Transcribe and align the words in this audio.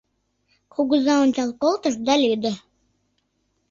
Кугыза 0.73 1.15
ончал 1.23 1.49
колтыш 1.61 1.95
да 2.05 2.13
лӱдӧ! 2.23 2.53